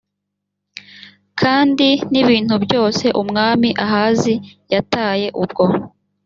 [1.39, 4.33] kandi n ibintu byose umwami ahazi
[4.73, 5.65] yataye ubwo